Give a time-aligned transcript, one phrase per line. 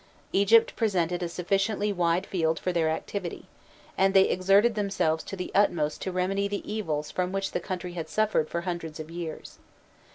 [0.33, 3.45] Egypt presented a sufficiently wide field for their activity,
[3.95, 7.93] and they exerted themselves to the utmost to remedy the evils from which the country
[7.93, 9.59] had suffered for hundreds of years.